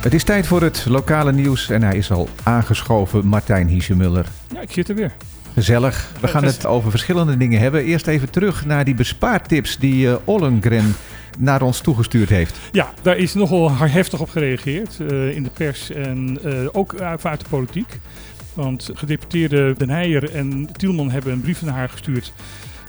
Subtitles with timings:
[0.00, 4.26] Het is tijd voor het lokale nieuws en hij is al aangeschoven, Martijn Hiesemuller.
[4.54, 5.12] Ja, ik zit er weer.
[5.54, 6.12] Gezellig.
[6.20, 7.84] We gaan het over verschillende dingen hebben.
[7.84, 10.94] Eerst even terug naar die bespaartips die uh, Ollengren
[11.38, 12.58] naar ons toegestuurd heeft.
[12.72, 17.40] Ja, daar is nogal heftig op gereageerd uh, in de pers en uh, ook vanuit
[17.40, 17.98] de politiek.
[18.54, 22.32] Want gedeputeerde Den Heijer en Tielman hebben een brief naar haar gestuurd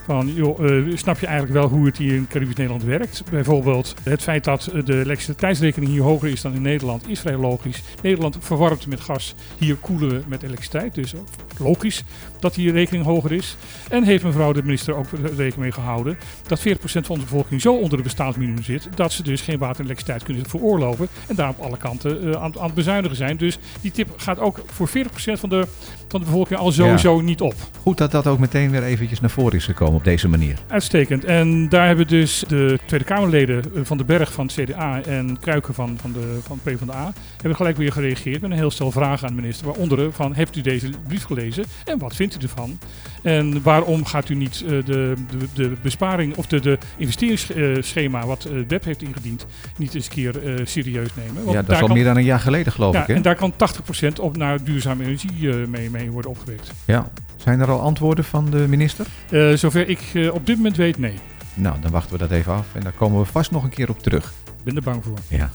[0.10, 3.23] van, uh, snap je eigenlijk wel hoe het hier in Caribisch Nederland werkt?
[3.30, 7.82] Bijvoorbeeld het feit dat de elektriciteitsrekening hier hoger is dan in Nederland is vrij logisch.
[8.02, 10.95] Nederland verwarmt met gas, hier koelen we met elektriciteit.
[10.95, 11.13] Dus
[11.59, 12.04] logisch
[12.40, 13.58] dat die rekening hoger is.
[13.90, 17.76] En heeft mevrouw de minister ook rekening mee gehouden dat 40% van de bevolking zo
[17.76, 21.08] onder de bestaansminimum zit dat ze dus geen water en elektriciteit kunnen veroorloven.
[21.27, 23.38] En daar op alle kanten uh, aan, aan, het bezuinigen zijn.
[23.38, 25.68] Dus die tip gaat ook voor 40% van de,
[26.08, 27.22] van de bevolking al sowieso ja.
[27.22, 27.55] niet op.
[27.82, 30.57] Goed dat dat ook meteen weer eventjes naar voren is gekomen op deze manier.
[30.68, 31.23] Uitstekend.
[31.26, 35.73] En daar hebben dus de Tweede Kamerleden van de Berg van het CDA en Kruiken
[35.73, 39.35] van, van, de, van PvdA hebben gelijk weer gereageerd met een heel stel vragen aan
[39.35, 39.65] de minister.
[39.65, 41.49] Waaronder van, heeft u deze brief gelezen
[41.86, 42.80] en wat vindt u ervan?
[43.22, 45.14] En waarom gaat u niet uh, de, de,
[45.54, 49.46] de, besparing of de, de investeringsschema wat uh, WEB heeft ingediend
[49.77, 51.44] niet eens een keer serieus nemen?
[51.44, 53.08] Want ja, dat is al meer dan een jaar geleden geloof ja, ik.
[53.08, 53.14] Hè?
[53.14, 56.72] En daar kan 80% op naar duurzame energie mee, mee worden opgewekt.
[56.86, 57.12] Ja.
[57.36, 59.05] Zijn er al antwoorden van de minister?
[59.30, 61.20] Uh, zover ik uh, op dit moment weet, nee.
[61.54, 63.90] Nou, dan wachten we dat even af en daar komen we vast nog een keer
[63.90, 64.34] op terug.
[64.46, 65.18] Ik ben er bang voor.
[65.28, 65.52] Ja.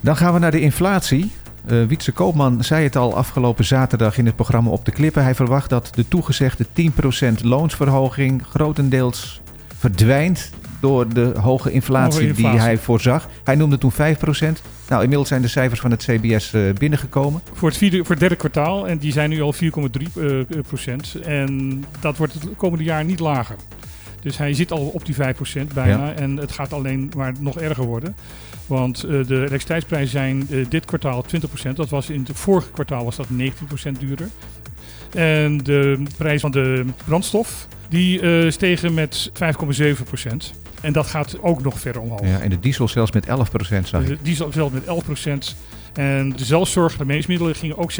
[0.00, 1.30] Dan gaan we naar de inflatie.
[1.70, 5.22] Uh, Wietse Koopman zei het al afgelopen zaterdag in het programma Op de Klippen.
[5.22, 6.68] Hij verwacht dat de toegezegde 10%
[7.42, 9.40] loonsverhoging grotendeels
[9.78, 13.28] verdwijnt door de hoge inflatie, hoge inflatie, die hij voorzag.
[13.44, 13.96] Hij noemde toen 5%.
[14.88, 17.40] Nou, inmiddels zijn de cijfers van het CBS uh, binnengekomen.
[17.52, 19.68] Voor het, vierde, voor het derde kwartaal en die zijn nu al 4,3
[20.16, 21.14] uh, procent.
[21.14, 23.56] En dat wordt het komende jaar niet lager.
[24.22, 25.18] Dus hij zit al op die 5%
[25.74, 26.06] bijna.
[26.06, 26.12] Ja.
[26.12, 28.16] En het gaat alleen maar nog erger worden.
[28.66, 31.24] Want uh, de elektriciteitsprijzen zijn uh, dit kwartaal
[31.68, 31.72] 20%.
[31.74, 33.32] Dat was in het vorige kwartaal was dat 19%
[33.98, 34.28] duurder.
[35.14, 39.36] En de prijs van de brandstof die uh, stegen met 5,7%.
[40.82, 42.26] En dat gaat ook nog verder omhoog.
[42.26, 43.30] Ja, en de diesel zelfs met 11%
[43.84, 45.56] zag De diesel zelfs met 11%.
[45.92, 47.98] En de zelfzorg, de gingen ook 6,7%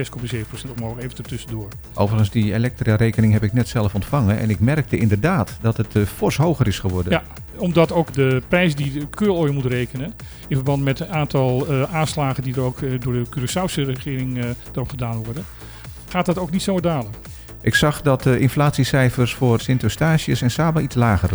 [0.77, 1.69] omhoog, even ertussendoor.
[1.95, 4.39] Overigens, die elektra-rekening heb ik net zelf ontvangen.
[4.39, 7.13] En ik merkte inderdaad dat het uh, fors hoger is geworden.
[7.13, 7.23] Ja,
[7.57, 10.15] omdat ook de prijs die de Keurooil moet rekenen...
[10.49, 14.45] in verband met het aantal uh, aanslagen die er ook uh, door de Curaçaose regering
[14.73, 15.45] erop gedaan worden...
[16.09, 17.11] gaat dat ook niet zo dalen.
[17.63, 21.31] Ik zag dat de inflatiecijfers voor Sint-Eustatius en Saba iets lager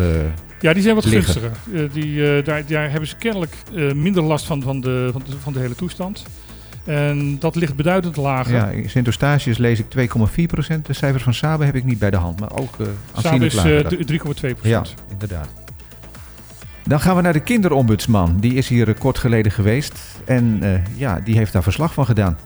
[0.59, 1.33] Ja, die zijn wat liggen.
[1.33, 1.57] gunstiger.
[1.71, 3.55] Uh, die, uh, daar, daar, hebben ze kennelijk
[3.95, 6.23] minder last van, van, de, van, de, van de hele toestand.
[6.85, 8.53] En dat ligt beduidend lager.
[8.53, 10.81] Ja, in Sint-Eustatius lees ik 2,4%.
[10.83, 12.75] De cijfers van Saba heb ik niet bij de hand, maar ook
[13.17, 13.57] Saba is
[14.11, 14.61] 3,2%.
[14.61, 15.49] Ja, inderdaad.
[16.83, 18.37] Dan gaan we naar de kinderombudsman.
[18.39, 19.99] Die is hier kort geleden geweest.
[20.25, 20.61] En
[20.95, 22.37] ja, die heeft daar verslag van gedaan.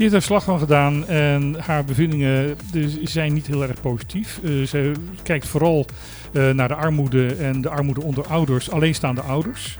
[0.00, 2.56] Die heeft er slag van gedaan en haar bevindingen
[3.02, 4.40] zijn niet heel erg positief.
[4.42, 5.86] Uh, ze kijkt vooral
[6.32, 9.78] uh, naar de armoede en de armoede onder ouders, alleenstaande ouders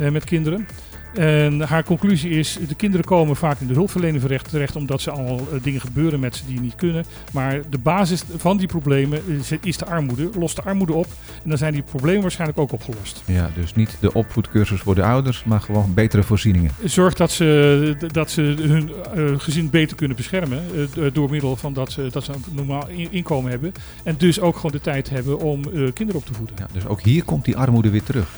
[0.00, 0.66] uh, met kinderen.
[1.14, 5.40] En haar conclusie is, de kinderen komen vaak in de hulpverlening terecht, omdat ze allemaal
[5.40, 7.04] uh, dingen gebeuren met ze die niet kunnen.
[7.32, 9.20] Maar de basis van die problemen
[9.62, 10.30] is, de armoede.
[10.38, 11.06] Lost de armoede op
[11.42, 13.22] en dan zijn die problemen waarschijnlijk ook opgelost.
[13.26, 16.70] Ja, dus niet de opvoedcursus voor de ouders, maar gewoon betere voorzieningen.
[16.84, 21.72] Zorg dat ze, dat ze hun uh, gezin beter kunnen beschermen uh, door middel van
[21.72, 23.72] dat ze, dat ze een normaal inkomen hebben.
[24.04, 25.62] En dus ook gewoon de tijd hebben om
[25.92, 26.56] kinderen op te voeden.
[26.58, 28.28] Ja, dus ook hier komt die armoede weer terug.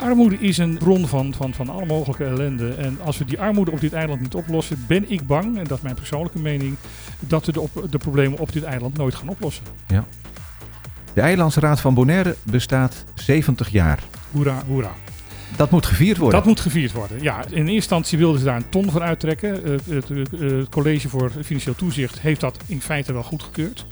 [0.00, 2.74] Armoede is een bron van, van, van alle mogelijke ellende.
[2.74, 5.76] En als we die armoede op dit eiland niet oplossen, ben ik bang, en dat
[5.76, 6.76] is mijn persoonlijke mening,
[7.20, 9.64] dat we de, op, de problemen op dit eiland nooit gaan oplossen.
[9.86, 10.04] Ja.
[11.14, 14.02] De Eilandsraad van Bonaire bestaat 70 jaar.
[14.30, 14.90] Hoera, hoera.
[15.56, 16.38] Dat moet gevierd worden.
[16.38, 17.44] Dat moet gevierd worden, ja.
[17.44, 19.62] In eerste instantie wilden ze daar een ton voor uittrekken.
[19.88, 23.86] Het, uh, het College voor Financieel Toezicht heeft dat in feite wel goedgekeurd.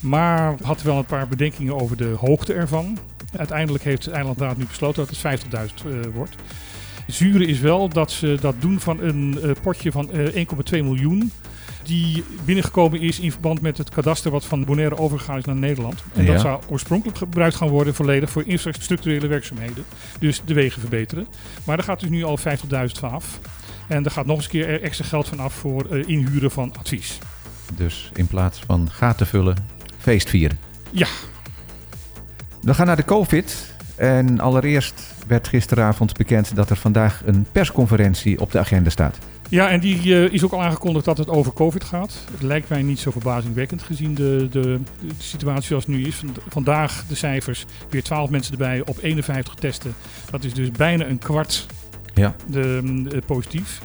[0.00, 2.98] Maar had wel een paar bedenkingen over de hoogte ervan.
[3.36, 5.40] Uiteindelijk heeft de eilandraad nu besloten dat het
[5.84, 6.34] 50.000 uh, wordt.
[7.06, 11.32] Zure is wel dat ze dat doen van een uh, potje van uh, 1,2 miljoen.
[11.82, 16.02] Die binnengekomen is in verband met het kadaster wat van Bonaire overgegaan is naar Nederland.
[16.14, 16.32] En ja.
[16.32, 19.84] dat zou oorspronkelijk gebruikt gaan worden volledig voor infrastructurele werkzaamheden.
[20.18, 21.26] Dus de wegen verbeteren.
[21.64, 22.44] Maar daar gaat dus nu al 50.000
[22.98, 23.40] van af.
[23.88, 26.76] En er gaat nog eens een keer extra geld van af voor uh, inhuren van
[26.78, 27.18] advies.
[27.76, 29.56] Dus in plaats van gaten vullen,
[29.98, 30.58] feest vieren.
[30.90, 31.06] Ja.
[32.62, 33.74] We gaan naar de COVID.
[33.94, 39.18] En allereerst werd gisteravond bekend dat er vandaag een persconferentie op de agenda staat.
[39.48, 42.24] Ja, en die uh, is ook al aangekondigd dat het over COVID gaat.
[42.32, 44.60] Het lijkt mij niet zo verbazingwekkend gezien de, de,
[45.00, 46.22] de situatie zoals het nu is.
[46.48, 49.94] Vandaag de cijfers, weer 12 mensen erbij op 51 testen.
[50.30, 51.66] Dat is dus bijna een kwart
[52.14, 52.34] ja.
[52.46, 53.80] de, uh, positief.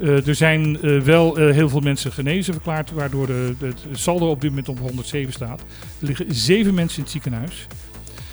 [0.00, 3.98] Uh, er zijn uh, wel uh, heel veel mensen genezen verklaard, waardoor de, de, het
[3.98, 5.60] saldo op dit moment op 107 staat.
[6.00, 7.66] Er liggen zeven mensen in het ziekenhuis,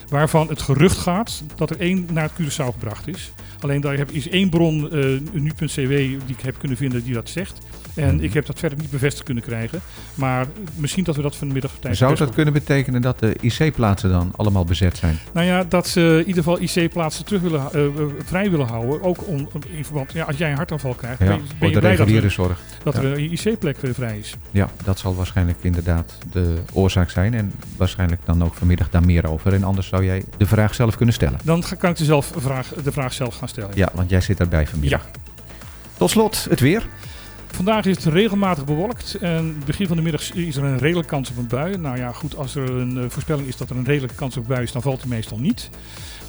[0.10, 3.32] waarvan het gerucht gaat dat er één naar het Curaçao gebracht is.
[3.60, 4.90] Alleen daar is één bron,
[5.32, 7.58] nu.cw, die ik heb kunnen vinden, die dat zegt.
[7.96, 9.82] En ik heb dat verder niet bevestigd kunnen krijgen.
[10.16, 10.46] Maar
[10.76, 14.66] misschien dat we dat vanmiddag tijdens Zou dat kunnen betekenen dat de IC-plaatsen dan allemaal
[14.66, 15.20] bezet zijn?
[15.34, 17.86] Nou ja, dat ze in ieder geval IC-plaatsen terug willen, uh,
[18.26, 19.04] vrij willen houden.
[19.04, 21.96] Ook om, in verband, ja, als jij een hartaanval krijgt, ja, ben, ben je blij
[21.96, 22.60] dat, er, zorg.
[22.84, 23.02] dat ja.
[23.02, 24.36] er een IC-plek vrij is.
[24.52, 27.34] Ja, dat zal waarschijnlijk inderdaad de oorzaak zijn.
[27.34, 29.54] En waarschijnlijk dan ook vanmiddag daar meer over.
[29.54, 31.40] En anders zou jij de vraag zelf kunnen stellen.
[31.44, 33.72] Dan kan ik de, zelf vraag, de vraag zelf gaan stellen.
[33.74, 35.06] Ja, want jij zit daarbij vanmiddag.
[35.14, 35.20] Ja.
[35.98, 36.88] Tot slot, het weer.
[37.56, 41.30] Vandaag is het regelmatig bewolkt en begin van de middag is er een redelijke kans
[41.30, 41.78] op een bui.
[41.78, 44.48] Nou ja, goed, als er een uh, voorspelling is dat er een redelijke kans op
[44.48, 45.70] bui is, dan valt die meestal niet.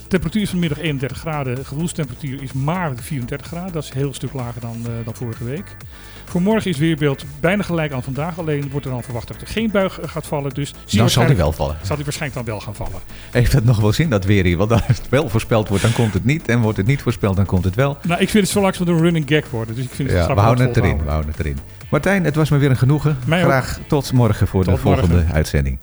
[0.06, 3.72] De temperatuur is vanmiddag 31 graden, gevoelstemperatuur is maar 34 graden.
[3.72, 5.76] Dat is een heel stuk lager dan, uh, dan vorige week.
[6.24, 8.38] Voor morgen is weerbeeld bijna gelijk aan vandaag.
[8.38, 10.54] Alleen wordt er dan verwacht dat er geen buig gaat vallen.
[10.54, 11.76] Dus dan zal die wel vallen.
[11.82, 13.00] Zal die waarschijnlijk dan wel gaan vallen.
[13.30, 14.56] Heeft dat nog wel zin, dat weer hier?
[14.56, 16.48] Want als het wel voorspeld wordt, dan komt het niet.
[16.48, 17.98] En wordt het niet voorspeld, dan komt het wel.
[18.02, 19.74] Nou, ik vind het zo langs met een running gag worden.
[19.74, 21.02] Dus ik vind het ja, we houden het erin.
[21.04, 21.58] We houden het erin.
[21.90, 23.18] Martijn, het was me weer een genoegen.
[23.26, 23.88] Mij Graag ook.
[23.88, 25.34] tot morgen voor tot de volgende morgen.
[25.34, 25.78] uitzending.